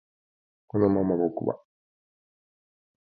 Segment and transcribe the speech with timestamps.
[0.65, 1.61] このまま僕は